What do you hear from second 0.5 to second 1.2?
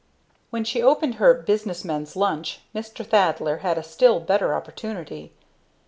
she opened